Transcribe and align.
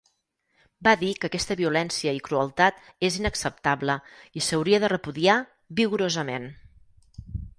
Va 0.85 0.93
dir 1.01 1.09
que 1.23 1.29
aquesta 1.31 1.57
violència 1.59 2.13
i 2.19 2.21
crueltat 2.29 2.79
és 3.09 3.19
inacceptable 3.21 3.97
i 4.41 4.45
s'hauria 4.47 4.81
de 4.85 4.91
repudiar 4.95 5.37
vigorosament. 5.81 6.49